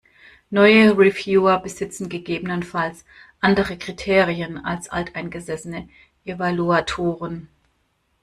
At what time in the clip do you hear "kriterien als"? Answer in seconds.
3.77-4.89